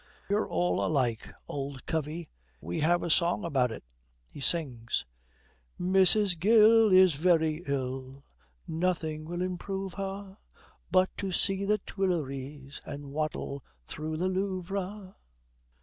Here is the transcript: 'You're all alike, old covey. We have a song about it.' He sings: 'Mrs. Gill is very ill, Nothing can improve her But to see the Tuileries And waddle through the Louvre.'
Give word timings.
'You're 0.31 0.47
all 0.47 0.83
alike, 0.83 1.31
old 1.47 1.85
covey. 1.85 2.27
We 2.59 2.79
have 2.79 3.03
a 3.03 3.09
song 3.11 3.45
about 3.45 3.71
it.' 3.71 3.83
He 4.31 4.39
sings: 4.39 5.05
'Mrs. 5.79 6.39
Gill 6.39 6.91
is 6.91 7.13
very 7.13 7.61
ill, 7.67 8.23
Nothing 8.67 9.27
can 9.27 9.43
improve 9.43 9.93
her 9.93 10.39
But 10.89 11.15
to 11.17 11.31
see 11.31 11.65
the 11.65 11.77
Tuileries 11.77 12.81
And 12.83 13.11
waddle 13.11 13.63
through 13.85 14.17
the 14.17 14.27
Louvre.' 14.27 15.15